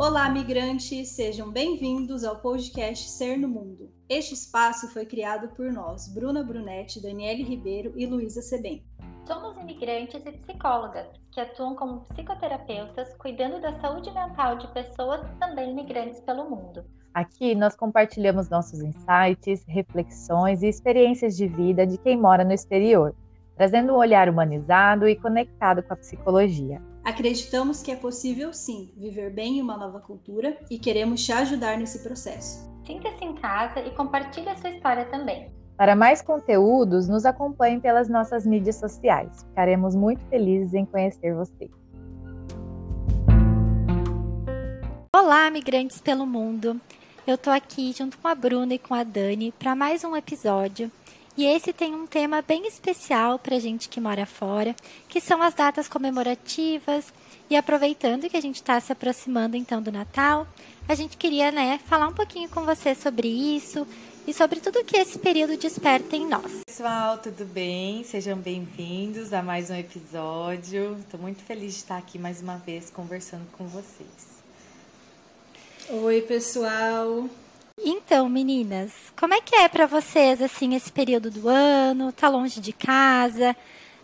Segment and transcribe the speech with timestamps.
[0.00, 1.08] Olá, migrantes!
[1.08, 3.90] Sejam bem-vindos ao podcast Ser no Mundo.
[4.08, 8.84] Este espaço foi criado por nós, Bruna Brunetti, Daniele Ribeiro e Luísa Sebem.
[9.26, 15.72] Somos imigrantes e psicólogas que atuam como psicoterapeutas cuidando da saúde mental de pessoas também
[15.72, 16.84] imigrantes pelo mundo.
[17.12, 23.16] Aqui nós compartilhamos nossos insights, reflexões e experiências de vida de quem mora no exterior,
[23.56, 26.80] trazendo um olhar humanizado e conectado com a psicologia.
[27.08, 31.78] Acreditamos que é possível sim viver bem em uma nova cultura e queremos te ajudar
[31.78, 32.70] nesse processo.
[32.84, 35.50] Sinta-se em casa e compartilhe a sua história também.
[35.74, 39.42] Para mais conteúdos, nos acompanhe pelas nossas mídias sociais.
[39.42, 41.70] Ficaremos muito felizes em conhecer você.
[45.10, 46.78] Olá, migrantes pelo mundo!
[47.26, 50.92] Eu tô aqui junto com a Bruna e com a Dani para mais um episódio.
[51.38, 54.74] E esse tem um tema bem especial para gente que mora fora,
[55.08, 57.12] que são as datas comemorativas.
[57.48, 60.48] E aproveitando que a gente está se aproximando então do Natal,
[60.88, 63.86] a gente queria né, falar um pouquinho com você sobre isso
[64.26, 66.62] e sobre tudo que esse período desperta em nós.
[66.66, 68.02] Pessoal, tudo bem?
[68.02, 70.98] Sejam bem-vindos a mais um episódio.
[70.98, 74.42] Estou muito feliz de estar aqui mais uma vez conversando com vocês.
[75.88, 77.28] Oi, pessoal.
[77.84, 82.12] Então, meninas, como é que é para vocês assim esse período do ano?
[82.12, 83.56] Tá longe de casa?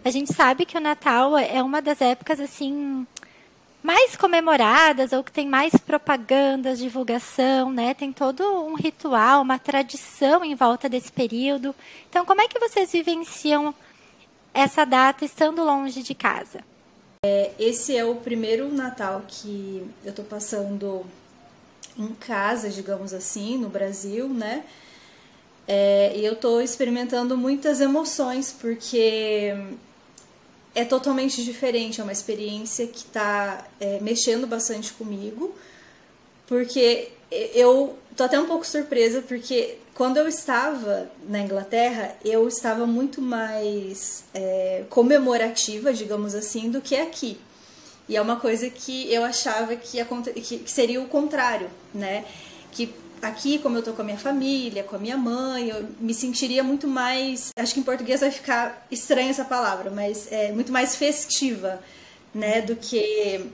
[0.05, 3.07] A gente sabe que o Natal é uma das épocas assim
[3.83, 7.93] mais comemoradas ou que tem mais propagandas, divulgação, né?
[7.93, 11.75] Tem todo um ritual, uma tradição em volta desse período.
[12.09, 13.75] Então, como é que vocês vivenciam
[14.55, 16.61] essa data estando longe de casa?
[17.27, 21.05] É, esse é o primeiro Natal que eu tô passando
[21.99, 24.65] em casa, digamos assim, no Brasil, né?
[25.67, 29.55] É, e eu tô experimentando muitas emoções porque
[30.75, 35.55] é totalmente diferente, é uma experiência que está é, mexendo bastante comigo,
[36.47, 42.87] porque eu tô até um pouco surpresa, porque quando eu estava na Inglaterra, eu estava
[42.87, 47.39] muito mais é, comemorativa, digamos assim, do que aqui.
[48.09, 52.25] E é uma coisa que eu achava que, que seria o contrário, né?
[52.71, 56.13] Que aqui, como eu tô com a minha família, com a minha mãe, eu me
[56.13, 57.51] sentiria muito mais.
[57.57, 61.81] Acho que em português vai ficar estranha essa palavra, mas é muito mais festiva,
[62.35, 62.61] né?
[62.61, 63.51] Do que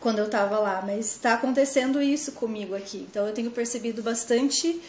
[0.00, 0.82] quando eu tava lá.
[0.84, 3.06] Mas está acontecendo isso comigo aqui.
[3.08, 4.80] Então eu tenho percebido bastante.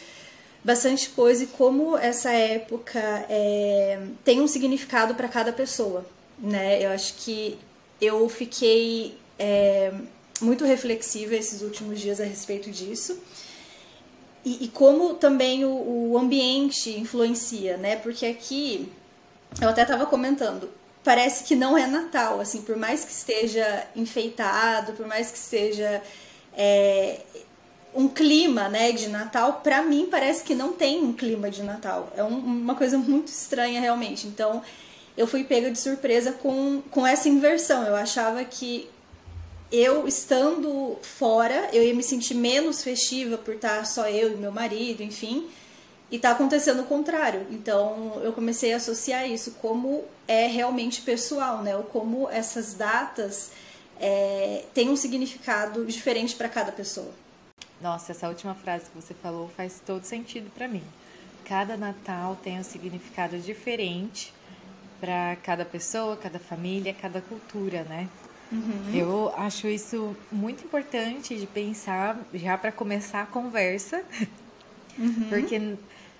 [0.62, 3.00] Bastante coisa e como essa época
[3.30, 6.04] é, tem um significado para cada pessoa,
[6.38, 6.84] né?
[6.84, 7.58] Eu acho que
[8.00, 9.92] eu fiquei é,
[10.40, 13.18] muito reflexiva esses últimos dias a respeito disso.
[14.44, 17.96] E, e como também o, o, ambiente influencia, né?
[17.96, 18.90] Porque aqui,
[19.60, 20.70] eu até estava comentando,
[21.04, 26.02] parece que não é Natal, assim, por mais que esteja enfeitado, por mais que seja
[26.56, 27.20] é,
[27.94, 32.10] um clima, né, de Natal, para mim parece que não tem um clima de Natal.
[32.16, 34.26] É um, uma coisa muito estranha realmente.
[34.26, 34.62] Então,
[35.16, 37.84] eu fui pega de surpresa com, com essa inversão.
[37.84, 38.88] Eu achava que
[39.70, 44.50] eu estando fora, eu ia me sentir menos festiva por estar só eu e meu
[44.50, 45.48] marido, enfim.
[46.10, 47.46] E tá acontecendo o contrário.
[47.50, 51.76] Então eu comecei a associar isso como é realmente pessoal, né?
[51.76, 53.52] Ou como essas datas
[54.00, 57.12] é, têm um significado diferente para cada pessoa.
[57.80, 60.82] Nossa, essa última frase que você falou faz todo sentido para mim.
[61.44, 64.32] Cada Natal tem um significado diferente
[65.00, 68.08] para cada pessoa, cada família, cada cultura, né?
[68.52, 68.94] Uhum.
[68.94, 74.02] Eu acho isso muito importante de pensar já para começar a conversa,
[74.98, 75.28] uhum.
[75.28, 75.76] porque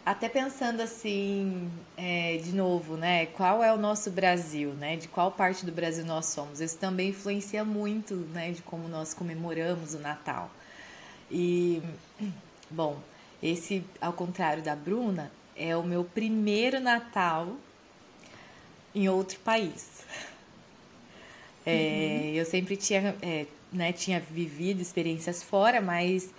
[0.06, 3.26] até pensando assim, é, de novo, né?
[3.26, 4.96] Qual é o nosso Brasil, né?
[4.96, 6.60] De qual parte do Brasil nós somos?
[6.60, 8.52] Isso também influencia muito, né?
[8.52, 10.50] De como nós comemoramos o Natal.
[11.30, 11.82] E,
[12.70, 12.98] bom,
[13.42, 17.56] esse, ao contrário da Bruna, é o meu primeiro Natal
[18.94, 20.04] em outro país.
[21.66, 21.70] É,
[22.22, 22.34] uhum.
[22.34, 26.30] Eu sempre tinha, é, né, tinha vivido experiências fora, mas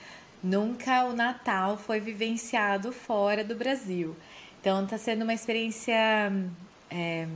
[0.44, 4.16] nunca o Natal foi vivenciado fora do Brasil.
[4.60, 6.32] Então está sendo uma experiência
[6.90, 7.28] é,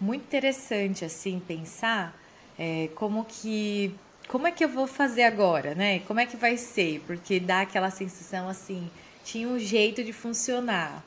[0.00, 2.16] muito interessante assim pensar
[2.58, 3.94] é, como que
[4.28, 5.98] como é que eu vou fazer agora, né?
[6.00, 7.02] Como é que vai ser?
[7.06, 8.88] Porque dá aquela sensação assim,
[9.24, 11.04] tinha um jeito de funcionar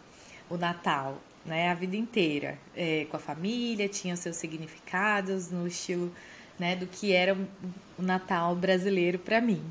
[0.50, 6.12] o Natal né, a vida inteira, é, com a família, tinha seus significados no estilo
[6.58, 7.38] né, do que era
[7.98, 9.64] o Natal brasileiro para mim.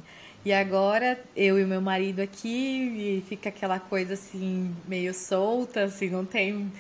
[0.45, 6.11] E agora eu e meu marido aqui e fica aquela coisa assim meio solta, assim,
[6.11, 6.71] não tem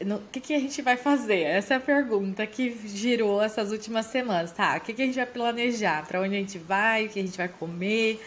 [0.00, 1.40] o que, que a gente vai fazer?
[1.40, 4.52] Essa é a pergunta que girou essas últimas semanas.
[4.52, 6.06] Tá, o que, que a gente vai planejar?
[6.06, 7.06] Para onde a gente vai?
[7.06, 8.20] O que a gente vai comer?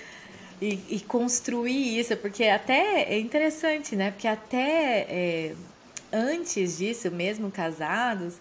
[0.62, 4.12] E, e construir isso, porque até é interessante, né?
[4.12, 5.56] Porque até é,
[6.11, 8.35] antes disso, mesmo casados,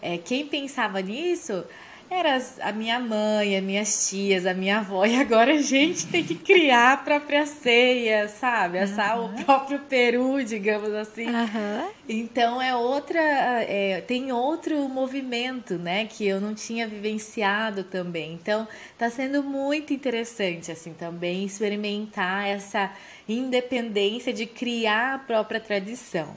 [0.00, 1.64] é, quem pensava nisso
[2.12, 5.04] era a minha mãe, as minhas tias, a minha avó.
[5.12, 8.78] E agora a gente tem que criar a própria ceia, sabe?
[8.78, 9.26] Assar uhum.
[9.26, 11.26] o próprio peru, digamos assim.
[11.26, 11.90] Uhum.
[12.08, 13.20] Então é outra.
[13.20, 16.06] É, tem outro movimento, né?
[16.06, 18.32] Que eu não tinha vivenciado também.
[18.34, 18.66] Então
[18.98, 22.90] tá sendo muito interessante, assim, também experimentar essa
[23.28, 26.34] independência de criar a própria tradição.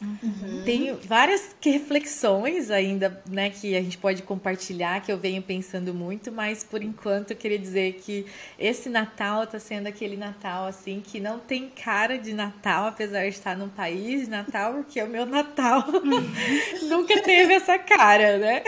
[0.00, 0.62] Uhum.
[0.64, 6.30] Tem várias reflexões ainda, né, que a gente pode compartilhar, que eu venho pensando muito,
[6.30, 8.26] mas por enquanto eu queria dizer que
[8.58, 13.30] esse Natal está sendo aquele Natal assim que não tem cara de Natal, apesar de
[13.30, 15.84] estar num país de Natal, porque o meu Natal
[16.88, 18.62] nunca teve essa cara, né?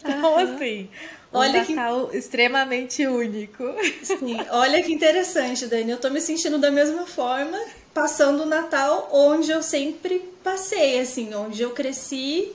[0.00, 0.54] Então, uhum.
[0.54, 0.88] assim,
[1.32, 2.16] Olha um Natal que...
[2.16, 3.64] extremamente único.
[4.02, 5.90] Sim, olha que interessante, Dani.
[5.90, 7.58] Eu tô me sentindo da mesma forma
[7.96, 12.52] passando o Natal onde eu sempre passei, assim, onde eu cresci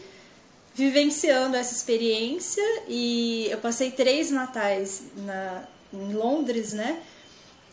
[0.75, 7.01] vivenciando essa experiência e eu passei três natais na, em Londres, né?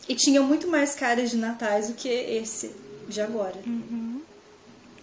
[0.07, 2.75] E tinha muito mais caras de natais do que esse
[3.07, 3.59] de agora.
[3.67, 4.19] Uhum.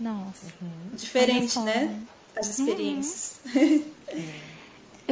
[0.00, 0.46] Nossa.
[0.60, 0.96] Uhum.
[0.96, 2.00] Diferente, né?
[2.34, 3.34] As experiências.
[3.54, 3.84] Uhum.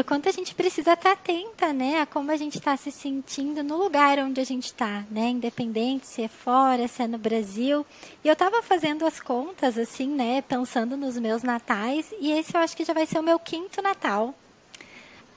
[0.00, 3.62] o quanto a gente precisa estar atenta, né, a como a gente está se sentindo
[3.62, 7.86] no lugar onde a gente está, né, independente se é fora, se é no Brasil.
[8.24, 12.60] E eu estava fazendo as contas, assim, né, pensando nos meus natais, e esse eu
[12.60, 14.34] acho que já vai ser o meu quinto Natal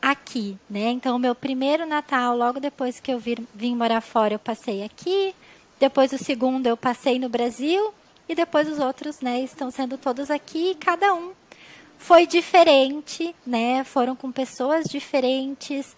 [0.02, 0.90] aqui, né.
[0.90, 4.84] Então, o meu primeiro Natal, logo depois que eu vir, vim morar fora, eu passei
[4.84, 5.36] aqui.
[5.80, 7.94] Depois, o segundo, eu passei no Brasil.
[8.30, 11.32] E depois os outros, né, estão sendo todos aqui, cada um
[11.98, 13.84] foi diferente, né?
[13.84, 15.96] Foram com pessoas diferentes.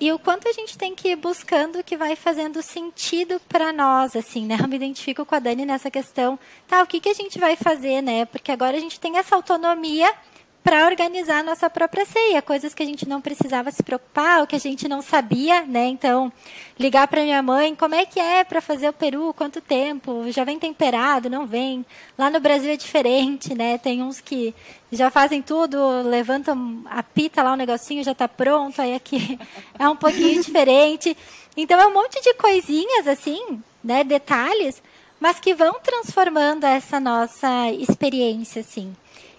[0.00, 3.72] E o quanto a gente tem que ir buscando o que vai fazendo sentido para
[3.72, 4.56] nós, assim, né?
[4.60, 6.38] Eu me identifico com a Dani nessa questão.
[6.66, 8.24] Tá, o que, que a gente vai fazer, né?
[8.24, 10.12] Porque agora a gente tem essa autonomia
[10.62, 14.46] para organizar a nossa própria ceia, coisas que a gente não precisava se preocupar, ou
[14.46, 15.86] que a gente não sabia, né?
[15.86, 16.32] Então,
[16.78, 20.44] ligar para minha mãe, como é que é para fazer o peru, quanto tempo, já
[20.44, 21.84] vem temperado, não vem.
[22.16, 23.76] Lá no Brasil é diferente, né?
[23.76, 24.54] Tem uns que
[24.92, 29.38] já fazem tudo, levantam a pita lá, o negocinho já está pronto, aí aqui
[29.76, 31.16] é um pouquinho diferente.
[31.56, 34.80] Então, é um monte de coisinhas assim, né, detalhes,
[35.18, 38.94] mas que vão transformando essa nossa experiência assim.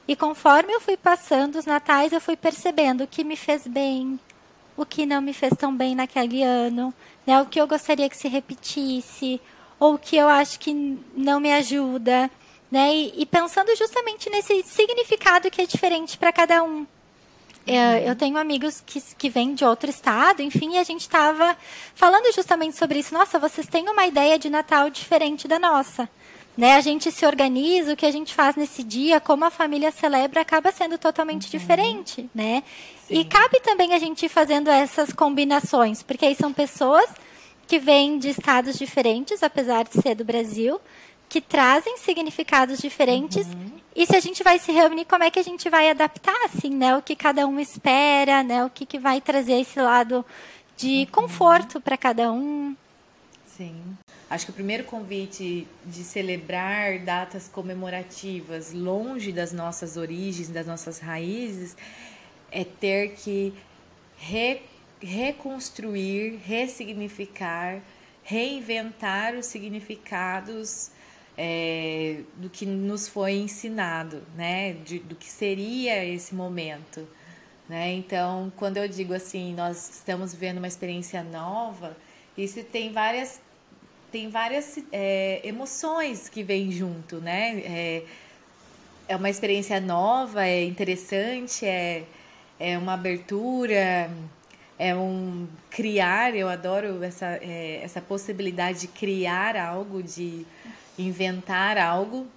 [0.08, 4.20] E conforme eu fui passando os natais, eu fui percebendo o que me fez bem,
[4.76, 6.94] o que não me fez tão bem naquele ano,
[7.26, 7.42] né?
[7.42, 9.40] O que eu gostaria que se repetisse,
[9.80, 10.74] ou o que eu acho que
[11.16, 12.30] não me ajuda,
[12.70, 12.94] né?
[12.94, 16.86] E, e pensando justamente nesse significado que é diferente para cada um.
[17.66, 17.98] Eu, uhum.
[18.08, 21.58] eu, tenho amigos que, que vêm de outro estado, enfim, e a gente estava
[21.96, 23.14] falando justamente sobre isso.
[23.14, 26.10] Nossa, vocês têm uma ideia de Natal diferente da nossa.
[26.56, 26.76] Né?
[26.76, 30.42] A gente se organiza, o que a gente faz nesse dia, como a família celebra,
[30.42, 31.60] acaba sendo totalmente uhum.
[31.60, 32.64] diferente, né?
[33.08, 33.16] Sim.
[33.16, 37.10] E cabe também a gente ir fazendo essas combinações, porque aí são pessoas
[37.68, 40.80] que vêm de estados diferentes, apesar de ser do Brasil,
[41.28, 43.48] que trazem significados diferentes.
[43.48, 43.72] Uhum.
[43.96, 46.70] E se a gente vai se reunir, como é que a gente vai adaptar, assim,
[46.70, 46.96] né?
[46.96, 48.64] O que cada um espera, né?
[48.64, 50.24] O que, que vai trazer esse lado
[50.78, 51.06] de uhum.
[51.12, 52.76] conforto para cada um.
[53.46, 53.98] Sim.
[54.34, 60.98] Acho que o primeiro convite de celebrar datas comemorativas longe das nossas origens, das nossas
[60.98, 61.78] raízes,
[62.52, 63.54] é ter que
[64.18, 64.64] re,
[65.00, 67.80] reconstruir, ressignificar,
[68.24, 70.90] reinventar os significados
[71.38, 74.74] é, do que nos foi ensinado, né?
[74.84, 77.08] De, do que seria esse momento.
[77.70, 77.94] Né?
[77.94, 81.96] Então, quando eu digo assim, nós estamos vivendo uma experiência nova,
[82.36, 83.40] isso tem várias
[84.14, 87.64] tem várias é, emoções que vêm junto, né?
[87.66, 88.04] É,
[89.08, 92.04] é uma experiência nova, é interessante, é,
[92.60, 94.12] é uma abertura,
[94.78, 96.36] é um criar.
[96.36, 100.46] Eu adoro essa, é, essa possibilidade de criar algo, de
[100.96, 102.28] inventar algo,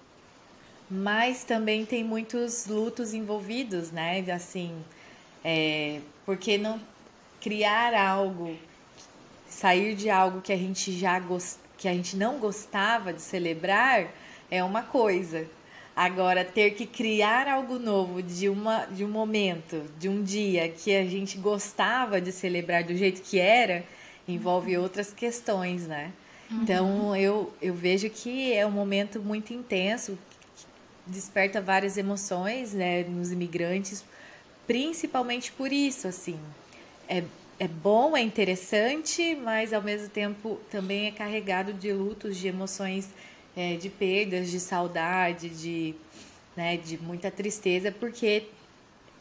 [0.91, 4.25] mas também tem muitos lutos envolvidos, né?
[4.35, 4.75] Assim,
[5.45, 6.81] é, porque não
[7.39, 8.57] criar algo,
[9.47, 14.09] sair de algo que a gente já gosta que a gente não gostava de celebrar
[14.51, 15.47] é uma coisa.
[15.95, 20.95] Agora, ter que criar algo novo de, uma, de um momento, de um dia que
[20.95, 23.85] a gente gostava de celebrar do jeito que era,
[24.27, 24.83] envolve uhum.
[24.83, 26.11] outras questões, né?
[26.51, 26.63] Uhum.
[26.63, 30.19] Então, eu, eu vejo que é um momento muito intenso
[31.07, 34.05] desperta várias emoções, né, nos imigrantes,
[34.67, 36.37] principalmente por isso, assim.
[37.09, 37.23] É,
[37.59, 43.09] é bom, é interessante, mas ao mesmo tempo também é carregado de lutos, de emoções,
[43.57, 45.95] é, de perdas, de saudade, de,
[46.55, 48.45] né, de muita tristeza, porque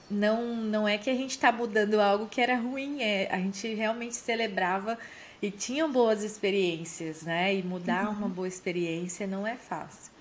[0.09, 3.73] não, não é que a gente está mudando algo que era ruim, é, a gente
[3.73, 4.97] realmente celebrava
[5.41, 7.53] e tinha boas experiências, né?
[7.53, 8.13] E mudar uhum.
[8.13, 10.11] uma boa experiência não é fácil.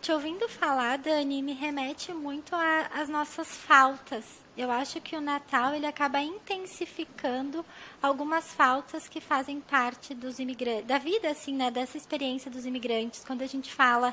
[0.00, 4.24] Te ouvindo falar, Dani, me remete muito às nossas faltas.
[4.58, 7.64] Eu acho que o Natal ele acaba intensificando
[8.02, 13.22] algumas faltas que fazem parte dos imigrantes, da vida assim, né, dessa experiência dos imigrantes,
[13.24, 14.12] quando a gente fala,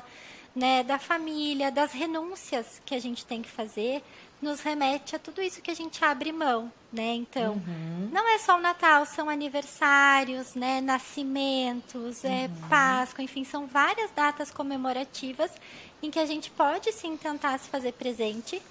[0.54, 4.04] né, da família, das renúncias que a gente tem que fazer,
[4.40, 7.14] nos remete a tudo isso que a gente abre mão, né?
[7.14, 8.08] Então, uhum.
[8.12, 10.80] não é só o Natal, são aniversários, né?
[10.80, 12.34] Nascimentos, é uhum.
[12.44, 15.50] é Páscoa, enfim, são várias datas comemorativas
[16.00, 18.62] em que a gente pode sim tentar se fazer presente,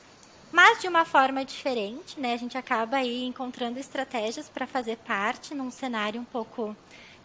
[0.56, 2.34] mas de uma forma diferente, né?
[2.34, 6.74] A gente acaba aí encontrando estratégias para fazer parte num cenário um pouco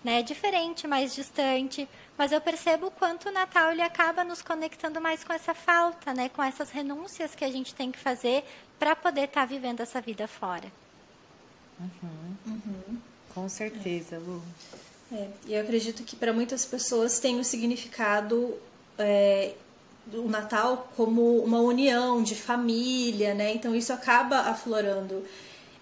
[0.02, 5.00] né, diferente, mais distante, mas eu percebo o quanto o Natal ele acaba nos conectando
[5.00, 8.42] mais com essa falta, né, com essas renúncias que a gente tem que fazer
[8.80, 10.66] para poder estar tá vivendo essa vida fora.
[11.78, 12.36] Uhum.
[12.48, 12.98] Uhum.
[13.32, 14.42] Com certeza, Lu.
[15.12, 18.58] É, e eu acredito que para muitas pessoas tem o significado
[18.98, 19.54] é,
[20.10, 23.54] do Natal como uma união de família, né?
[23.54, 25.22] Então isso acaba aflorando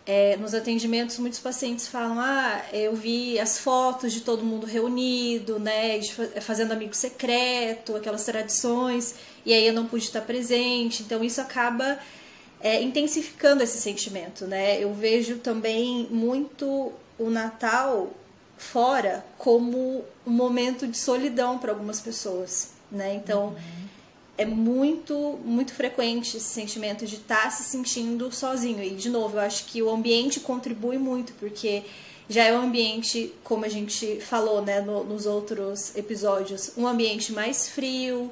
[0.08, 5.58] é, nos atendimentos, muitos pacientes falam: Ah, eu vi as fotos de todo mundo reunido,
[5.58, 6.00] né,
[6.40, 11.02] fazendo amigo secreto, aquelas tradições, e aí eu não pude estar presente.
[11.02, 11.99] Então, isso acaba
[12.58, 14.82] é, intensificando esse sentimento, né?
[14.82, 18.11] Eu vejo também muito o Natal
[18.56, 23.14] fora como um momento de solidão para algumas pessoas, né?
[23.14, 23.49] Então.
[23.49, 23.88] Uhum
[24.38, 28.83] é muito, muito frequente esse sentimento de estar tá se sentindo sozinho.
[28.83, 31.83] E, de novo, eu acho que o ambiente contribui muito, porque
[32.28, 37.33] já é um ambiente, como a gente falou né, no, nos outros episódios, um ambiente
[37.33, 38.30] mais frio.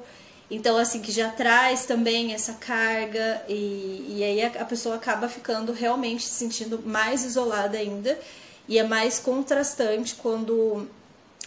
[0.49, 5.27] Então, assim, que já traz também essa carga, e, e aí a, a pessoa acaba
[5.27, 8.17] ficando realmente se sentindo mais isolada ainda.
[8.65, 10.87] E é mais contrastante quando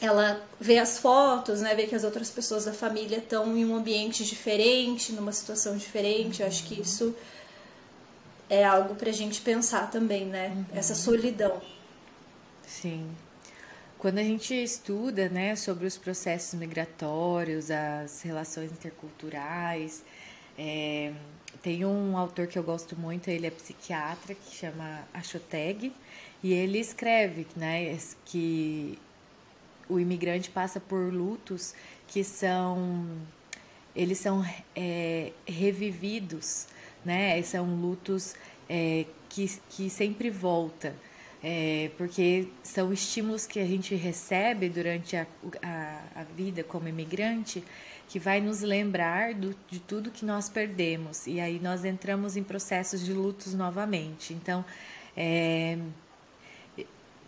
[0.00, 3.76] ela vê as fotos, né, vê que as outras pessoas da família estão em um
[3.76, 6.40] ambiente diferente, numa situação diferente.
[6.40, 7.14] Eu acho que isso
[8.48, 10.48] é algo para a gente pensar também, né?
[10.48, 10.64] Uhum.
[10.74, 11.60] Essa solidão.
[12.66, 13.06] Sim.
[13.98, 20.02] Quando a gente estuda, né, sobre os processos migratórios, as relações interculturais,
[20.58, 21.12] é,
[21.62, 25.92] tem um autor que eu gosto muito, ele é psiquiatra, que chama Achoteg,
[26.42, 28.98] e ele escreve, né, que
[29.90, 31.74] o imigrante passa por lutos
[32.06, 33.06] que são
[33.94, 34.44] eles são
[34.74, 36.66] é, revividos,
[37.04, 37.42] né?
[37.42, 38.34] São lutos
[38.68, 40.94] é, que, que sempre volta,
[41.42, 45.26] é, porque são estímulos que a gente recebe durante a,
[45.62, 47.64] a, a vida como imigrante
[48.08, 52.42] que vai nos lembrar do, de tudo que nós perdemos e aí nós entramos em
[52.42, 54.34] processos de lutos novamente.
[54.34, 54.64] Então,
[55.16, 55.78] é,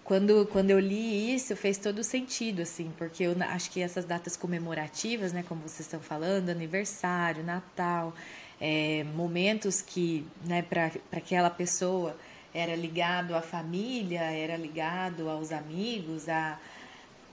[0.05, 4.37] quando, quando eu li isso, fez todo sentido, assim, porque eu acho que essas datas
[4.37, 8.13] comemorativas, né, como vocês estão falando, aniversário, Natal,
[8.61, 12.17] é, momentos que, né, para aquela pessoa
[12.53, 16.59] era ligado à família, era ligado aos amigos, a,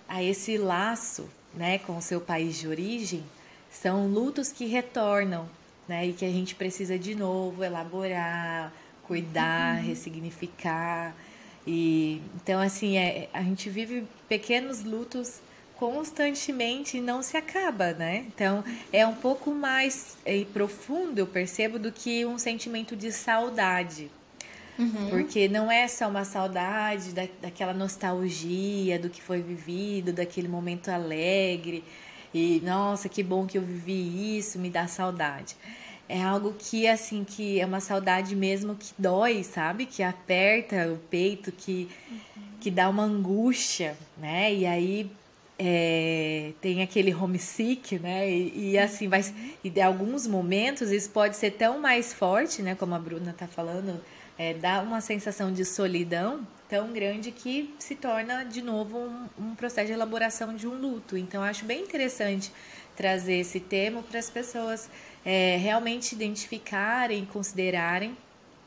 [0.07, 3.23] a esse laço, né, com o seu país de origem,
[3.71, 5.49] são lutos que retornam,
[5.87, 8.71] né, e que a gente precisa de novo elaborar,
[9.03, 9.87] cuidar, uhum.
[9.87, 11.15] ressignificar.
[11.65, 15.41] E então assim, é, a gente vive pequenos lutos
[15.75, 18.25] constantemente e não se acaba, né?
[18.27, 24.11] Então é um pouco mais é, profundo, eu percebo, do que um sentimento de saudade.
[24.77, 25.09] Uhum.
[25.09, 30.89] Porque não é só uma saudade da, daquela nostalgia do que foi vivido, daquele momento
[30.89, 31.83] alegre.
[32.33, 35.55] E nossa, que bom que eu vivi isso, me dá saudade
[36.09, 39.85] é algo que assim que é uma saudade mesmo que dói, sabe?
[39.85, 42.43] Que aperta o peito, que uhum.
[42.59, 44.51] que dá uma angústia, né?
[44.51, 45.11] E aí
[45.59, 48.27] é, tem aquele homesick, né?
[48.27, 49.23] E, e assim vai
[49.63, 52.73] e de alguns momentos isso pode ser tão mais forte, né?
[52.73, 54.01] Como a Bruna tá falando,
[54.35, 59.55] é, dá uma sensação de solidão tão grande que se torna de novo um, um
[59.55, 61.15] processo de elaboração de um luto.
[61.15, 62.51] Então acho bem interessante
[62.95, 64.89] trazer esse tema para as pessoas
[65.25, 68.15] é, realmente identificarem, considerarem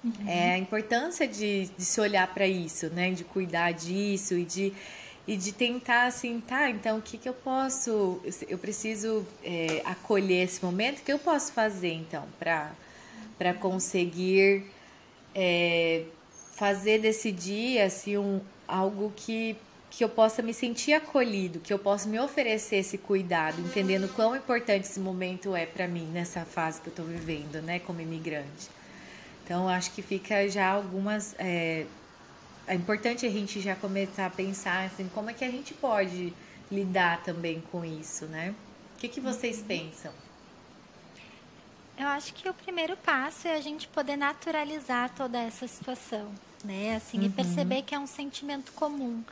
[0.05, 0.29] uhum.
[0.29, 3.11] é, a importância de, de se olhar para isso, né?
[3.11, 4.73] De cuidar disso e de,
[5.27, 10.45] e de tentar assim, tá, então o que, que eu posso, eu preciso é, acolher
[10.45, 14.65] esse momento, o que eu posso fazer então para conseguir
[15.35, 16.05] é,
[16.55, 19.57] fazer desse dia assim, um, algo que,
[19.93, 24.35] que eu possa me sentir acolhido, que eu possa me oferecer esse cuidado, entendendo quão
[24.35, 28.71] importante esse momento é para mim nessa fase que eu estou vivendo, né, como imigrante.
[29.45, 31.85] Então, acho que fica já algumas é,
[32.67, 36.33] é importante a gente já começar a pensar assim, como é que a gente pode
[36.71, 38.55] lidar também com isso, né?
[38.97, 39.65] O que, que vocês uhum.
[39.65, 40.13] pensam?
[41.99, 46.33] Eu acho que o primeiro passo é a gente poder naturalizar toda essa situação,
[46.65, 46.97] né?
[46.97, 47.25] Assim, uhum.
[47.25, 49.23] e perceber que é um sentimento comum.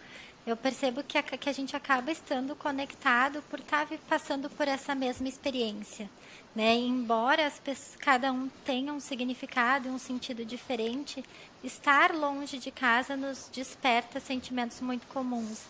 [0.47, 4.67] Eu percebo que a, que a gente acaba estando conectado por estar tá passando por
[4.67, 6.09] essa mesma experiência.
[6.53, 6.75] Né?
[6.75, 11.25] embora as pessoas, cada um tenha um significado e um sentido diferente,
[11.63, 15.63] estar longe de casa nos desperta sentimentos muito comuns.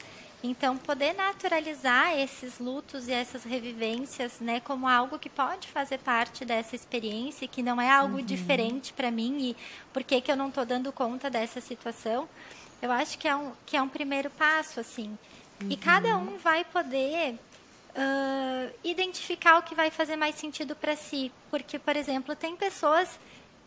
[0.42, 6.46] Então, poder naturalizar esses lutos e essas revivências, né, como algo que pode fazer parte
[6.46, 8.24] dessa experiência, que não é algo uhum.
[8.24, 9.56] diferente para mim e
[9.92, 12.26] por que, que eu não estou dando conta dessa situação,
[12.82, 15.16] eu acho que é um, que é um primeiro passo, assim.
[15.60, 15.70] Uhum.
[15.70, 21.30] E cada um vai poder uh, identificar o que vai fazer mais sentido para si.
[21.50, 23.18] Porque, por exemplo, tem pessoas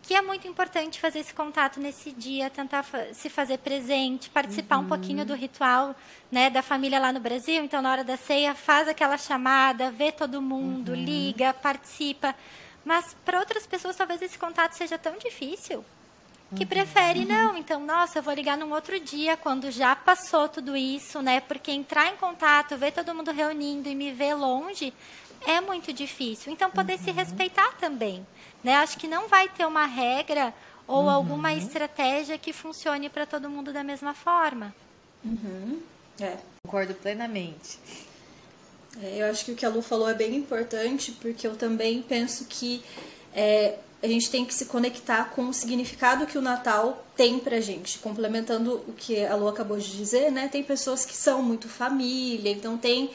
[0.01, 4.83] que é muito importante fazer esse contato nesse dia, tentar se fazer presente, participar uhum.
[4.83, 5.95] um pouquinho do ritual
[6.29, 7.63] né, da família lá no Brasil.
[7.63, 10.95] Então, na hora da ceia, faz aquela chamada, vê todo mundo, uhum.
[10.95, 12.35] liga, participa.
[12.83, 15.85] Mas para outras pessoas, talvez esse contato seja tão difícil
[16.53, 17.25] que prefere uhum.
[17.25, 17.57] não.
[17.57, 21.39] Então, nossa, eu vou ligar num outro dia, quando já passou tudo isso, né?
[21.41, 24.93] Porque entrar em contato, ver todo mundo reunindo e me ver longe
[25.45, 26.51] é muito difícil.
[26.51, 27.03] Então, poder uhum.
[27.03, 28.25] se respeitar também,
[28.63, 28.75] né?
[28.75, 30.53] Acho que não vai ter uma regra
[30.87, 31.09] ou uhum.
[31.09, 34.73] alguma estratégia que funcione para todo mundo da mesma forma.
[35.23, 35.81] Uhum.
[36.19, 36.37] É.
[36.65, 37.79] Concordo plenamente.
[39.01, 42.01] É, eu acho que o que a Lu falou é bem importante, porque eu também
[42.01, 42.83] penso que
[43.33, 47.61] é, a gente tem que se conectar com o significado que o Natal tem pra
[47.61, 47.99] gente.
[47.99, 50.49] Complementando o que a Lu acabou de dizer, né?
[50.49, 53.11] Tem pessoas que são muito família, então tem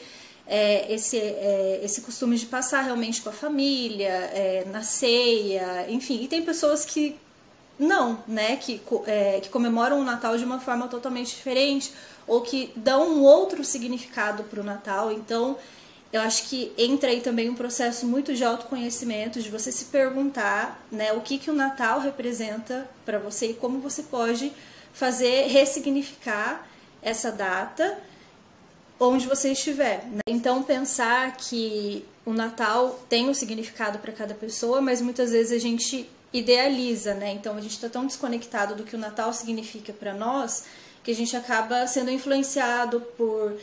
[0.47, 6.23] é, esse, é, esse costume de passar realmente com a família, é, na ceia, enfim.
[6.23, 7.15] E tem pessoas que
[7.77, 8.55] não, né?
[8.55, 11.93] Que, é, que comemoram o Natal de uma forma totalmente diferente
[12.25, 15.11] ou que dão um outro significado para o Natal.
[15.11, 15.55] Então,
[16.11, 20.83] eu acho que entra aí também um processo muito de autoconhecimento, de você se perguntar,
[20.91, 24.51] né, o que que o Natal representa para você e como você pode
[24.91, 26.67] fazer ressignificar
[27.01, 27.99] essa data
[28.99, 30.03] onde você estiver.
[30.05, 30.21] Né?
[30.27, 35.59] Então pensar que o Natal tem um significado para cada pessoa, mas muitas vezes a
[35.59, 37.31] gente idealiza, né?
[37.31, 40.63] Então a gente está tão desconectado do que o Natal significa para nós
[41.03, 43.57] que a gente acaba sendo influenciado por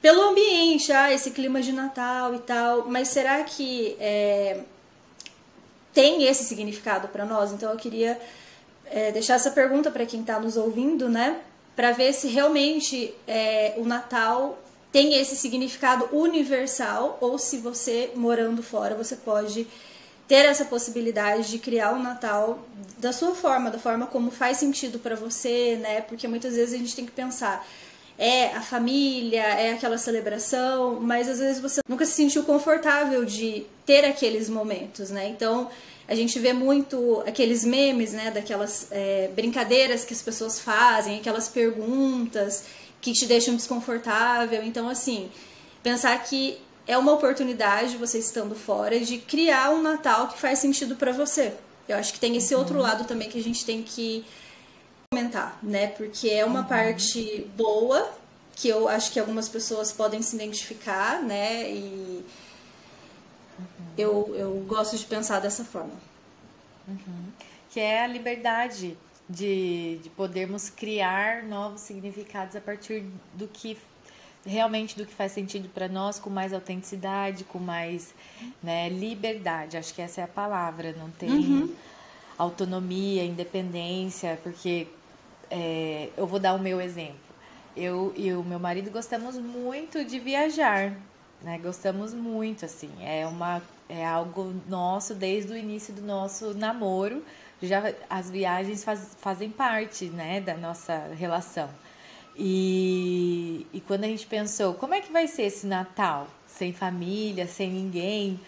[0.00, 4.60] pelo ambiente, ah, esse clima de Natal e tal, mas será que é,
[5.92, 7.52] tem esse significado para nós?
[7.52, 8.18] Então eu queria
[8.86, 11.40] é, deixar essa pergunta para quem está nos ouvindo, né?
[11.76, 14.58] Para ver se realmente é, o Natal
[14.90, 19.66] tem esse significado universal ou se você morando fora você pode
[20.26, 22.60] ter essa possibilidade de criar um Natal
[22.98, 26.00] da sua forma, da forma como faz sentido para você, né?
[26.00, 27.66] Porque muitas vezes a gente tem que pensar
[28.18, 33.66] é a família, é aquela celebração, mas às vezes você nunca se sentiu confortável de
[33.86, 35.28] ter aqueles momentos, né?
[35.28, 35.70] Então
[36.06, 38.30] a gente vê muito aqueles memes, né?
[38.30, 42.64] Daquelas é, brincadeiras que as pessoas fazem, aquelas perguntas
[43.00, 44.62] que te deixam desconfortável.
[44.64, 45.30] Então, assim,
[45.82, 50.96] pensar que é uma oportunidade, você estando fora, de criar um Natal que faz sentido
[50.96, 51.52] para você.
[51.88, 52.82] Eu acho que tem esse outro uhum.
[52.82, 54.24] lado também que a gente tem que
[55.12, 55.88] comentar, né?
[55.88, 56.66] Porque é uma uhum.
[56.66, 58.14] parte boa
[58.54, 61.68] que eu acho que algumas pessoas podem se identificar, né?
[61.68, 62.24] E
[63.58, 63.64] uhum.
[63.98, 65.94] eu, eu gosto de pensar dessa forma.
[66.86, 67.24] Uhum.
[67.70, 68.96] Que é a liberdade
[69.28, 73.76] de, de podermos criar novos significados a partir do que
[74.46, 78.14] realmente do que faz sentido para nós, com mais autenticidade, com mais
[78.62, 79.76] né, liberdade.
[79.76, 80.94] Acho que essa é a palavra.
[80.96, 81.74] Não tem uhum.
[82.38, 84.86] autonomia, independência, porque
[85.50, 87.18] é, eu vou dar o meu exemplo.
[87.76, 90.92] Eu e o meu marido gostamos muito de viajar,
[91.42, 91.58] né?
[91.58, 92.90] Gostamos muito, assim.
[93.00, 97.24] É uma é algo nosso desde o início do nosso namoro.
[97.60, 101.68] Já as viagens faz, fazem parte, né, da nossa relação.
[102.38, 106.28] E, e quando a gente pensou, como é que vai ser esse Natal?
[106.46, 108.40] Sem família, sem ninguém.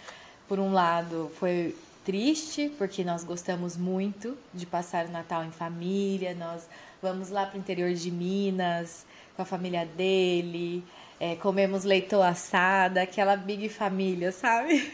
[0.49, 6.35] Por um lado, foi triste, porque nós gostamos muito de passar o Natal em família,
[6.35, 6.67] nós
[7.03, 10.85] vamos lá para o interior de Minas com a família dele,
[11.19, 14.93] é, comemos leitão assada, aquela big família, sabe?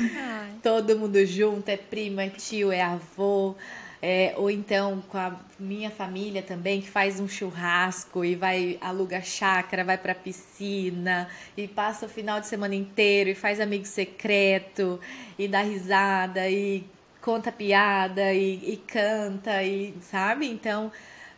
[0.62, 3.54] Todo mundo junto, é prima, é tio, é avô.
[4.02, 9.22] É, ou então com a minha família também, que faz um churrasco e vai aluga
[9.22, 15.00] chácara, vai pra piscina e passa o final de semana inteiro e faz amigo secreto
[15.38, 16.84] e dá risada e
[17.22, 20.50] conta piada e, e canta e sabe?
[20.50, 20.92] Então,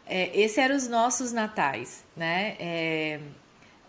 [0.06, 2.56] é, esses eram os nossos natais, né?
[2.58, 3.20] É,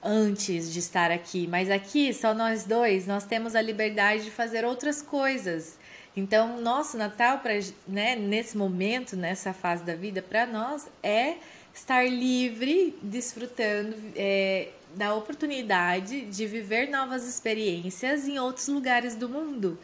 [0.03, 4.63] antes de estar aqui, mas aqui só nós dois, nós temos a liberdade de fazer
[4.63, 5.77] outras coisas
[6.17, 7.53] então, nosso Natal, pra,
[7.87, 11.35] né, nesse momento, nessa fase da vida, para nós é
[11.75, 19.77] estar livre, desfrutando é, da oportunidade de viver novas experiências em outros lugares do mundo.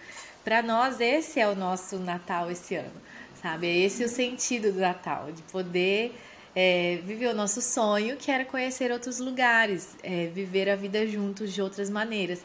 [0.43, 3.00] Para nós, esse é o nosso Natal esse ano,
[3.43, 3.67] sabe?
[3.67, 6.15] Esse é o sentido do Natal, de poder
[6.56, 11.53] é, viver o nosso sonho, que era conhecer outros lugares, é, viver a vida juntos
[11.53, 12.41] de outras maneiras.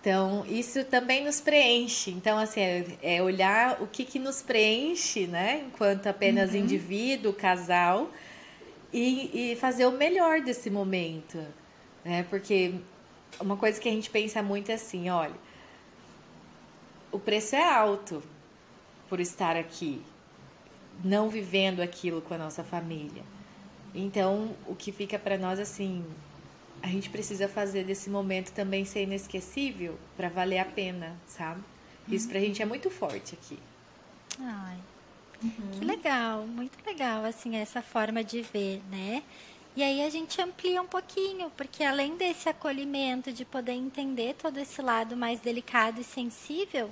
[0.00, 2.10] Então, isso também nos preenche.
[2.10, 5.62] Então, assim, é, é olhar o que, que nos preenche, né?
[5.68, 6.56] Enquanto apenas uhum.
[6.56, 8.10] indivíduo, casal,
[8.92, 11.38] e, e fazer o melhor desse momento,
[12.04, 12.26] né?
[12.28, 12.74] Porque
[13.38, 15.36] uma coisa que a gente pensa muito é assim, olha,
[17.12, 18.20] o preço é alto
[19.08, 20.02] por estar aqui,
[21.04, 23.22] não vivendo aquilo com a nossa família.
[23.94, 26.04] Então, o que fica para nós assim,
[26.82, 31.62] a gente precisa fazer desse momento também ser inesquecível para valer a pena, sabe?
[32.08, 33.58] Isso pra gente é muito forte aqui.
[34.40, 34.78] Ai,
[35.42, 35.78] uhum.
[35.78, 39.22] que legal, muito legal, assim, essa forma de ver, né?
[39.74, 44.58] E aí a gente amplia um pouquinho, porque além desse acolhimento, de poder entender todo
[44.58, 46.90] esse lado mais delicado e sensível,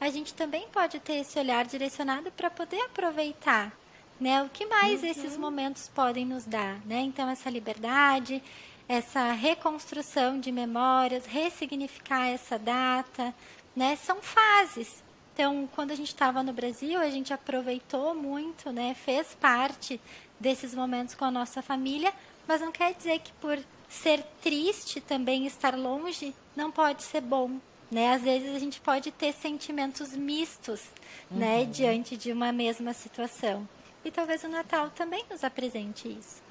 [0.00, 3.72] a gente também pode ter esse olhar direcionado para poder aproveitar,
[4.20, 4.42] né?
[4.42, 5.08] O que mais uhum.
[5.08, 7.00] esses momentos podem nos dar, né?
[7.00, 8.42] Então essa liberdade,
[8.88, 13.34] essa reconstrução de memórias, ressignificar essa data,
[13.74, 13.96] né?
[13.96, 15.02] São fases.
[15.34, 18.94] Então, quando a gente estava no Brasil, a gente aproveitou muito, né?
[18.94, 20.00] Fez parte
[20.40, 22.12] desses momentos com a nossa família,
[22.46, 23.58] mas não quer dizer que por
[23.88, 27.58] ser triste também estar longe não pode ser bom,
[27.90, 28.12] né?
[28.12, 30.82] Às vezes a gente pode ter sentimentos mistos,
[31.30, 31.60] né, uhum.
[31.60, 33.68] né, diante de uma mesma situação.
[34.04, 36.42] E talvez o Natal também nos apresente isso.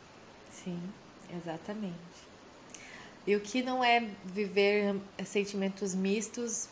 [0.52, 0.80] Sim,
[1.36, 1.96] exatamente.
[3.26, 4.96] E o que não é viver
[5.26, 6.70] sentimentos mistos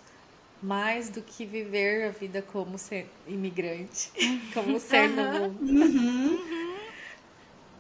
[0.62, 4.12] mais do que viver a vida como ser imigrante,
[4.54, 5.62] como ser no mundo.
[5.62, 6.56] Uhum.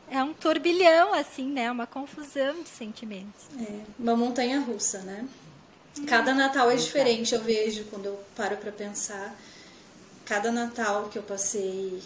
[0.09, 1.71] É um turbilhão, assim, né?
[1.71, 3.47] Uma confusão de sentimentos.
[3.59, 5.27] É, uma montanha russa, né?
[6.03, 9.35] Cada Natal é diferente, eu vejo quando eu paro para pensar.
[10.25, 12.01] Cada Natal que eu passei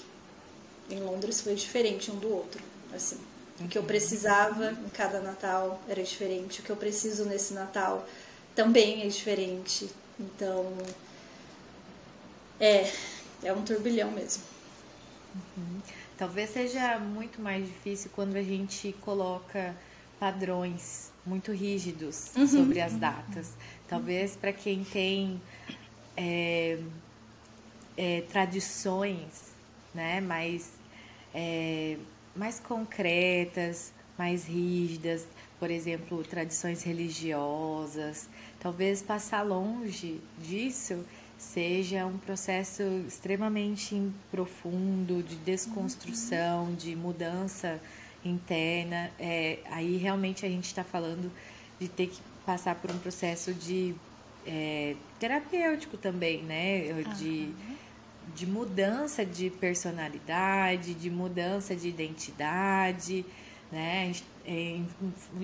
[0.89, 2.61] em Londres foi diferente um do outro,
[2.93, 3.17] assim.
[3.59, 6.61] O que eu precisava em cada Natal era diferente.
[6.61, 8.07] O que eu preciso nesse Natal
[8.55, 9.89] também é diferente.
[10.19, 10.77] Então,
[12.59, 12.91] é,
[13.43, 14.43] é um turbilhão mesmo.
[15.57, 15.81] Uhum.
[16.17, 19.75] Talvez seja muito mais difícil quando a gente coloca
[20.19, 22.47] padrões muito rígidos uhum.
[22.47, 23.51] sobre as datas.
[23.89, 25.41] Talvez para quem tem
[26.15, 26.77] é,
[27.97, 29.53] é, tradições
[29.93, 30.71] né, mais
[31.33, 31.97] é,
[32.35, 35.27] mais concretas, mais rígidas,
[35.59, 38.29] por exemplo, tradições religiosas.
[38.59, 41.03] Talvez passar longe disso
[41.37, 47.81] seja um processo extremamente profundo de desconstrução, de mudança
[48.23, 49.09] interna.
[49.19, 51.31] É, aí realmente a gente está falando
[51.79, 53.93] de ter que passar por um processo de
[54.43, 57.03] é, terapêutico também, né?
[57.15, 57.53] De,
[58.33, 63.23] de mudança de personalidade, de mudança de identidade,
[63.71, 64.11] né?
[64.43, 64.79] É,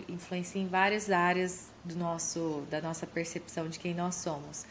[0.09, 4.65] influencia em várias áreas do nosso, da nossa percepção de quem nós somos.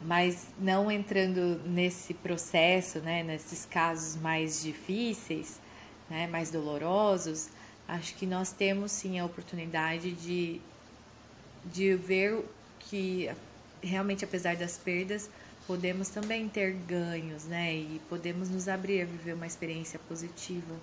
[0.00, 5.58] Mas não entrando nesse processo, né, nesses casos mais difíceis,
[6.08, 7.48] né, mais dolorosos,
[7.88, 10.60] acho que nós temos sim a oportunidade de,
[11.72, 12.44] de ver
[12.78, 13.30] que
[13.82, 15.30] realmente, apesar das perdas,
[15.66, 17.74] podemos também ter ganhos, né?
[17.74, 20.74] E podemos nos abrir a viver uma experiência positiva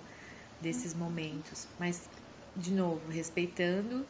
[0.60, 1.66] desses momentos.
[1.78, 2.08] Mas,
[2.56, 4.06] de novo, respeitando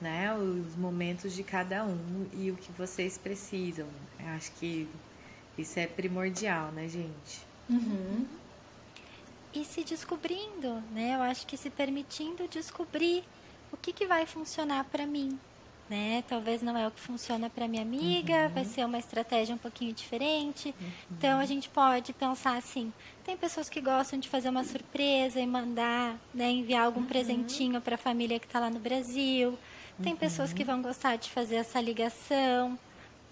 [0.00, 3.86] né, os momentos de cada um e o que vocês precisam.
[4.18, 4.88] Eu acho que
[5.56, 7.46] isso é primordial, né, gente?
[7.70, 8.26] Uhum.
[9.54, 11.14] E se descobrindo, né?
[11.14, 13.22] Eu acho que se permitindo descobrir
[13.70, 15.38] o que, que vai funcionar para mim,
[15.92, 16.24] né?
[16.26, 18.48] Talvez não é o que funciona para minha amiga, uhum.
[18.48, 20.74] vai ser uma estratégia um pouquinho diferente.
[20.80, 20.90] Uhum.
[21.10, 22.90] Então a gente pode pensar assim:
[23.22, 27.06] tem pessoas que gostam de fazer uma surpresa e mandar, né, enviar algum uhum.
[27.06, 29.58] presentinho para a família que está lá no Brasil.
[30.02, 32.78] Tem pessoas que vão gostar de fazer essa ligação.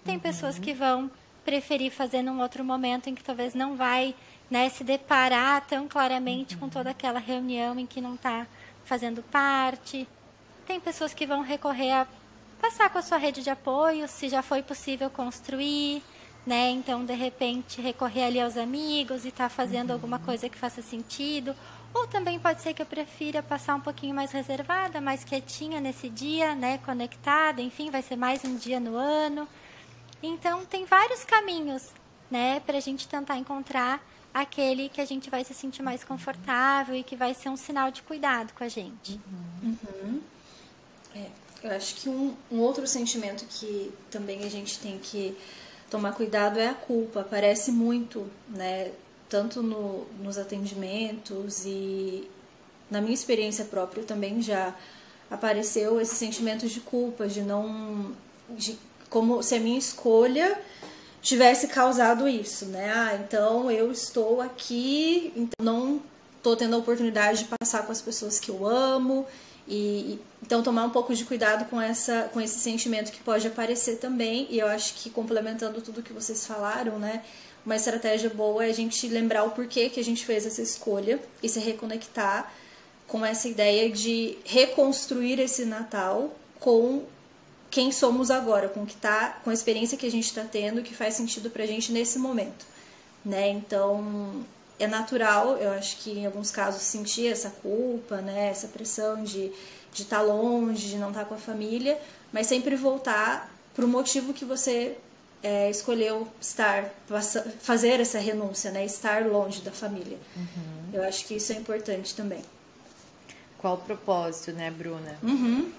[0.05, 1.09] Tem pessoas que vão
[1.43, 4.13] preferir fazer num outro momento em que talvez não vai
[4.49, 8.45] né, se deparar tão claramente com toda aquela reunião em que não está
[8.85, 10.07] fazendo parte.
[10.67, 12.07] Tem pessoas que vão recorrer a
[12.61, 16.03] passar com a sua rede de apoio, se já foi possível construir,
[16.45, 16.69] né?
[16.69, 19.95] Então, de repente, recorrer ali aos amigos e estar tá fazendo uhum.
[19.95, 21.55] alguma coisa que faça sentido.
[21.93, 26.07] Ou também pode ser que eu prefira passar um pouquinho mais reservada, mais quietinha nesse
[26.07, 26.77] dia, né?
[26.77, 29.47] Conectada, enfim, vai ser mais um dia no ano.
[30.21, 31.89] Então, tem vários caminhos,
[32.29, 32.59] né?
[32.61, 34.01] Para a gente tentar encontrar
[34.33, 37.91] aquele que a gente vai se sentir mais confortável e que vai ser um sinal
[37.91, 39.19] de cuidado com a gente.
[39.63, 39.77] Uhum.
[40.03, 40.21] Uhum.
[41.15, 41.40] É.
[41.63, 45.37] Eu acho que um, um outro sentimento que também a gente tem que
[45.89, 47.21] tomar cuidado é a culpa.
[47.21, 48.91] Aparece muito, né?
[49.29, 52.27] Tanto no, nos atendimentos e
[52.89, 54.75] na minha experiência própria também já
[55.29, 58.13] apareceu esse sentimento de culpa, de não.
[58.49, 58.77] De,
[59.09, 60.59] como se a minha escolha
[61.21, 62.91] tivesse causado isso, né?
[62.93, 66.01] Ah, então eu estou aqui, então não
[66.37, 69.27] estou tendo a oportunidade de passar com as pessoas que eu amo
[69.67, 73.97] e, então tomar um pouco de cuidado com essa com esse sentimento que pode aparecer
[73.97, 74.47] também.
[74.49, 77.23] E eu acho que complementando tudo que vocês falaram, né,
[77.65, 81.19] uma estratégia boa é a gente lembrar o porquê que a gente fez essa escolha
[81.43, 82.51] e se reconectar
[83.07, 87.03] com essa ideia de reconstruir esse Natal com
[87.69, 90.93] quem somos agora, com que tá, com a experiência que a gente está tendo, que
[90.93, 92.65] faz sentido para a gente nesse momento,
[93.23, 93.49] né?
[93.49, 94.43] Então
[94.81, 99.51] é natural, eu acho que em alguns casos sentir essa culpa, né, essa pressão de
[99.93, 101.99] de estar tá longe, de não estar tá com a família,
[102.31, 104.97] mas sempre voltar para o motivo que você
[105.43, 106.93] é, escolheu estar,
[107.59, 110.17] fazer essa renúncia, né, estar longe da família.
[110.35, 110.89] Uhum.
[110.93, 112.41] Eu acho que isso é importante também.
[113.57, 115.17] Qual o propósito, né, Bruna?
[115.21, 115.71] Uhum.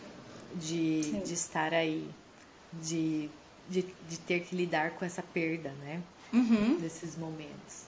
[0.55, 2.07] De, de estar aí,
[2.75, 3.31] de,
[3.69, 6.03] de, de, ter que lidar com essa perda, né?
[6.33, 6.79] Uhum.
[6.79, 7.85] Desses momentos.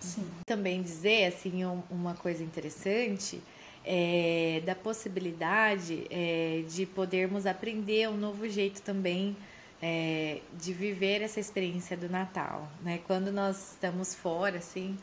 [0.00, 0.26] Sim.
[0.46, 3.40] Também dizer, assim, um, uma coisa interessante
[3.84, 9.36] é, da possibilidade é, de podermos aprender um novo jeito também
[9.80, 13.00] é, de viver essa experiência do Natal, né?
[13.06, 14.98] Quando nós estamos fora, assim,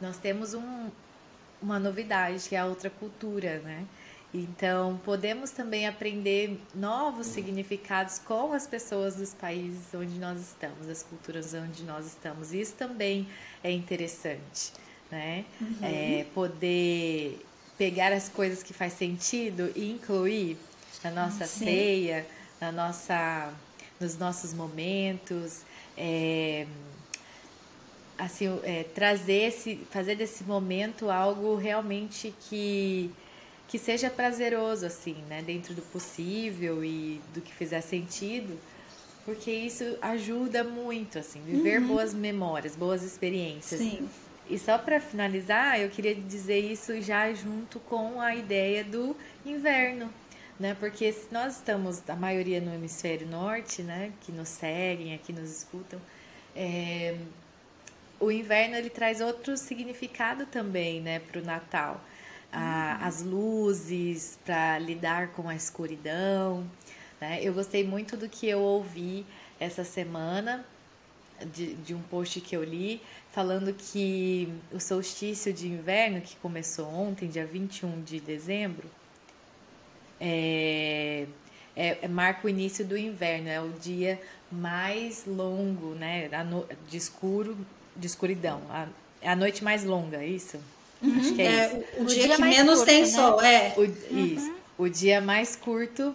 [0.00, 0.88] nós temos um,
[1.60, 3.84] uma novidade que é a outra cultura, né?
[4.32, 11.02] Então, podemos também aprender novos significados com as pessoas dos países onde nós estamos, das
[11.02, 12.52] culturas onde nós estamos.
[12.52, 13.26] Isso também
[13.62, 14.72] é interessante,
[15.10, 15.44] né?
[15.60, 15.76] Uhum.
[15.82, 17.44] É, poder
[17.76, 20.56] pegar as coisas que faz sentido e incluir
[21.02, 21.64] na nossa Sim.
[21.64, 22.26] ceia,
[22.60, 23.52] na nossa,
[23.98, 25.62] nos nossos momentos.
[25.96, 26.66] É,
[28.16, 33.10] assim, é, trazer esse, fazer desse momento algo realmente que
[33.70, 35.42] que seja prazeroso, assim, né?
[35.42, 38.58] Dentro do possível e do que fizer sentido,
[39.24, 41.86] porque isso ajuda muito, assim, viver uhum.
[41.86, 43.80] boas memórias, boas experiências.
[43.80, 44.08] Sim.
[44.48, 50.12] E só para finalizar, eu queria dizer isso já junto com a ideia do inverno,
[50.58, 50.76] né?
[50.80, 54.12] Porque se nós estamos, a maioria no hemisfério norte, né?
[54.22, 56.00] Que nos seguem, aqui nos escutam,
[56.56, 57.16] é,
[58.18, 61.20] o inverno ele traz outro significado também, né?
[61.20, 62.04] Para o Natal
[62.52, 66.64] a, as luzes, para lidar com a escuridão.
[67.20, 67.40] Né?
[67.42, 69.26] Eu gostei muito do que eu ouvi
[69.58, 70.64] essa semana,
[71.52, 73.00] de, de um post que eu li,
[73.32, 78.90] falando que o solstício de inverno, que começou ontem, dia 21 de dezembro,
[80.20, 81.26] é,
[81.74, 86.28] é, é, marca o início do inverno, é o dia mais longo, né,
[86.88, 87.56] de escuro,
[87.96, 88.86] de escuridão, a,
[89.22, 90.58] é a noite mais longa, é isso?
[91.02, 91.18] Uhum.
[91.18, 91.76] Acho que é, é isso.
[91.98, 93.06] O, o dia, dia, que menos curto, tem né?
[93.06, 93.74] sol, é.
[93.76, 94.26] O, uhum.
[94.26, 94.54] Isso.
[94.78, 96.14] O dia mais curto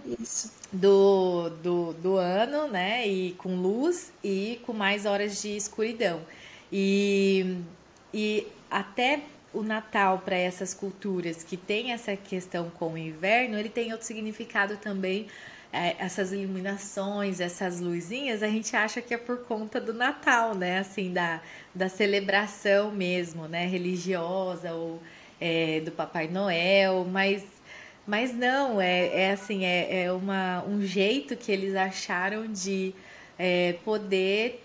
[0.71, 3.07] do, do, do ano, né?
[3.07, 6.19] E com luz e com mais horas de escuridão.
[6.71, 7.57] E,
[8.13, 9.21] e até
[9.53, 14.05] o Natal para essas culturas que tem essa questão com o inverno, ele tem outro
[14.05, 15.27] significado também.
[15.75, 20.79] É, essas iluminações, essas luzinhas, a gente acha que é por conta do Natal, né?
[20.79, 21.41] Assim, da,
[21.73, 23.65] da celebração mesmo, né?
[23.65, 25.01] Religiosa ou
[25.39, 27.43] é, do Papai Noel, mas,
[28.07, 32.95] mas não, é, é assim, é, é uma, um jeito que eles acharam de
[33.37, 34.63] é, poder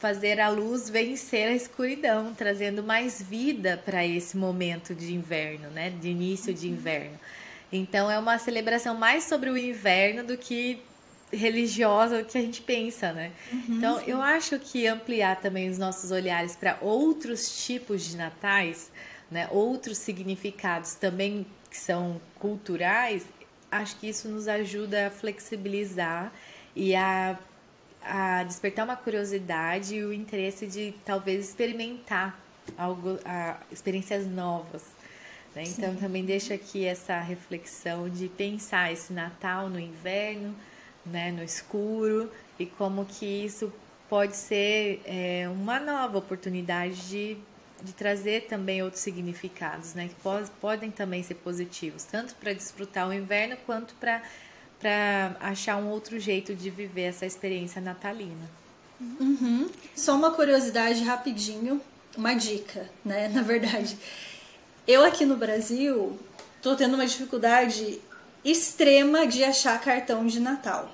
[0.00, 5.90] fazer a luz vencer a escuridão, trazendo mais vida para esse momento de inverno, né?
[5.90, 7.18] De início de inverno.
[7.72, 10.82] Então é uma celebração mais sobre o inverno do que
[11.32, 13.32] religiosa que a gente pensa, né?
[13.52, 14.04] Uhum, então sim.
[14.06, 18.90] eu acho que ampliar também os nossos olhares para outros tipos de natais,
[19.30, 19.46] né?
[19.50, 23.26] Outros significados também que são culturais,
[23.70, 26.32] acho que isso nos ajuda a flexibilizar
[26.74, 27.38] e a,
[28.02, 32.40] a despertar uma curiosidade e o interesse de talvez experimentar
[32.76, 34.82] algo, a, experiências novas.
[35.58, 35.64] Né?
[35.66, 40.54] Então também deixo aqui essa reflexão de pensar esse Natal no inverno,
[41.04, 43.72] né, no escuro e como que isso
[44.08, 47.36] pode ser é, uma nova oportunidade de,
[47.82, 53.08] de trazer também outros significados, né, que pode, podem também ser positivos, tanto para desfrutar
[53.08, 54.22] o inverno quanto para
[54.78, 58.48] para achar um outro jeito de viver essa experiência natalina.
[59.00, 59.68] Uhum.
[59.96, 61.80] Só uma curiosidade rapidinho,
[62.16, 63.26] uma dica, né?
[63.34, 63.98] Na verdade,
[64.88, 66.18] eu aqui no Brasil
[66.62, 68.00] tô tendo uma dificuldade
[68.42, 70.90] extrema de achar cartão de Natal.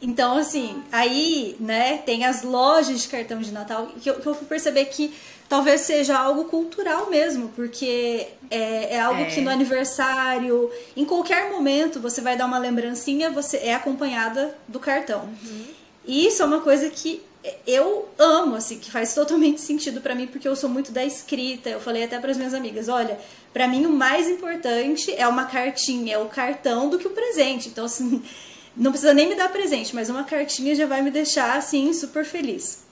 [0.00, 4.34] Então, assim, aí, né, tem as lojas de cartão de Natal que eu, que eu
[4.34, 5.14] fui perceber que
[5.48, 9.26] talvez seja algo cultural mesmo, porque é, é algo é.
[9.26, 14.80] que no aniversário, em qualquer momento, você vai dar uma lembrancinha, você é acompanhada do
[14.80, 15.22] cartão.
[15.22, 15.66] Uhum.
[16.06, 17.22] E isso é uma coisa que
[17.66, 21.68] eu amo, assim, que faz totalmente sentido para mim, porque eu sou muito da escrita.
[21.68, 23.18] Eu falei até para as minhas amigas, olha,
[23.52, 27.68] para mim o mais importante é uma cartinha, é o cartão do que o presente.
[27.68, 28.22] Então, assim,
[28.76, 32.24] não precisa nem me dar presente, mas uma cartinha já vai me deixar assim super
[32.24, 32.84] feliz.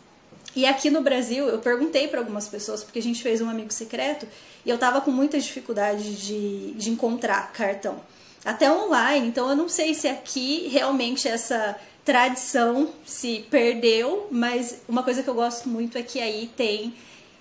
[0.55, 3.73] E aqui no Brasil, eu perguntei para algumas pessoas, porque a gente fez um amigo
[3.73, 4.27] secreto,
[4.67, 8.01] e eu tava com muita dificuldade de, de encontrar cartão.
[8.45, 15.03] Até online, então eu não sei se aqui realmente essa tradição se perdeu, mas uma
[15.03, 16.95] coisa que eu gosto muito é que aí tem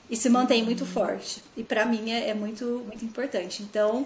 [0.10, 1.42] e se mantém muito forte.
[1.56, 3.64] E para mim é, é, muito, muito importante.
[3.64, 4.06] Então,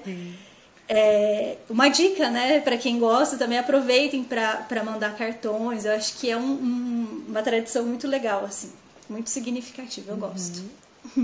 [0.88, 5.84] é, uma dica, né, para quem gosta, também aproveitem para mandar cartões.
[5.84, 8.72] Eu acho que é um, um, uma tradição muito legal, assim,
[9.10, 10.12] muito significativa.
[10.12, 10.64] Eu gosto.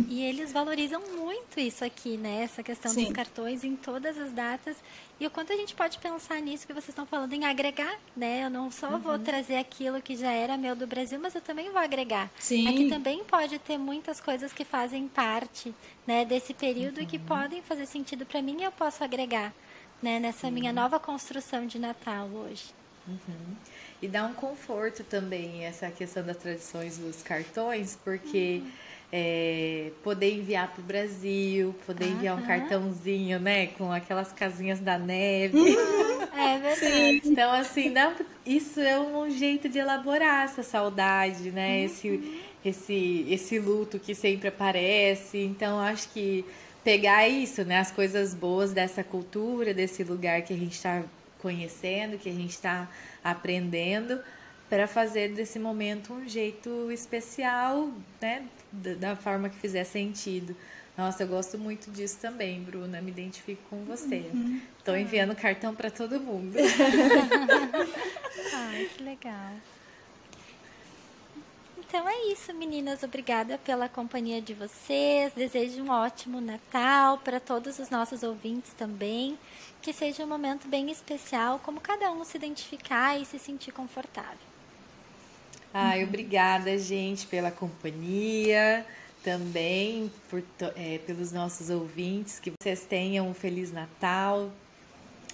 [0.07, 2.43] E eles valorizam muito isso aqui, né?
[2.43, 3.05] Essa questão Sim.
[3.05, 4.77] dos cartões em todas as datas.
[5.19, 8.45] E o quanto a gente pode pensar nisso que vocês estão falando em agregar, né?
[8.45, 8.99] Eu não só uhum.
[8.99, 12.29] vou trazer aquilo que já era meu do Brasil, mas eu também vou agregar.
[12.39, 12.67] Sim.
[12.67, 15.73] Aqui também pode ter muitas coisas que fazem parte,
[16.05, 17.03] né, desse período uhum.
[17.03, 17.25] e que uhum.
[17.25, 19.53] podem fazer sentido para mim e eu posso agregar,
[20.01, 20.53] né, nessa uhum.
[20.53, 22.73] minha nova construção de Natal hoje.
[23.07, 23.55] Uhum.
[24.01, 30.33] E dá um conforto também essa questão das tradições dos cartões, porque uhum é, poder
[30.33, 35.57] enviar para o Brasil, poder enviar um cartãozinho, né, com aquelas casinhas da neve.
[35.57, 36.21] Uhum.
[36.37, 37.21] é verdade.
[37.21, 37.21] Sim.
[37.25, 41.85] Então, assim, dá, isso é um jeito de elaborar essa saudade, né, uhum.
[41.85, 45.39] esse, esse, esse luto que sempre aparece.
[45.39, 46.45] Então, acho que
[46.81, 51.03] pegar isso, né, as coisas boas dessa cultura, desse lugar que a gente está
[51.39, 52.87] conhecendo, que a gente está
[53.21, 54.21] aprendendo,
[54.69, 57.89] para fazer desse momento um jeito especial,
[58.21, 60.55] né, da forma que fizer sentido.
[60.97, 63.01] Nossa, eu gosto muito disso também, Bruna.
[63.01, 64.25] Me identifico com você.
[64.77, 64.99] Estou uhum.
[64.99, 66.57] enviando cartão para todo mundo.
[68.53, 69.51] Ai, que legal.
[71.77, 73.03] Então é isso, meninas.
[73.03, 75.33] Obrigada pela companhia de vocês.
[75.33, 79.37] Desejo um ótimo Natal para todos os nossos ouvintes também.
[79.81, 84.50] Que seja um momento bem especial, como cada um se identificar e se sentir confortável.
[85.73, 88.85] Ai, obrigada, gente, pela companhia,
[89.23, 90.43] também por,
[90.75, 92.39] é, pelos nossos ouvintes.
[92.39, 94.51] Que vocês tenham um Feliz Natal,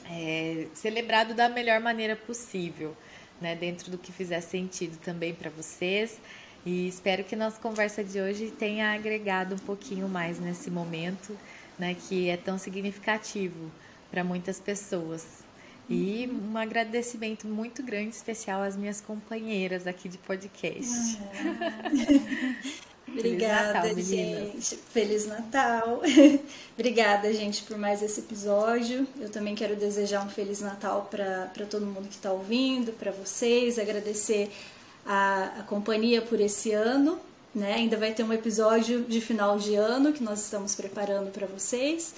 [0.07, 2.95] é, celebrado da melhor maneira possível,
[3.41, 3.55] né?
[3.55, 6.19] Dentro do que fizer sentido também para vocês.
[6.63, 11.35] E espero que nossa conversa de hoje tenha agregado um pouquinho mais nesse momento,
[11.79, 11.95] né?
[12.07, 13.71] Que é tão significativo
[14.11, 15.46] para muitas pessoas.
[15.89, 21.17] E um agradecimento muito grande, especial às minhas companheiras aqui de podcast.
[23.07, 24.75] Obrigada, Natal, gente.
[24.91, 26.01] Feliz Natal.
[26.77, 29.07] Obrigada, gente, por mais esse episódio.
[29.19, 33.79] Eu também quero desejar um Feliz Natal para todo mundo que está ouvindo, para vocês,
[33.79, 34.51] agradecer
[35.05, 37.17] a, a companhia por esse ano.
[37.55, 37.75] Né?
[37.75, 42.13] Ainda vai ter um episódio de final de ano que nós estamos preparando para vocês.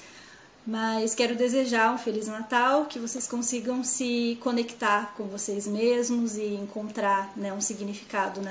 [0.65, 6.53] Mas quero desejar um Feliz Natal, que vocês consigam se conectar com vocês mesmos e
[6.55, 8.47] encontrar né, um significado nessa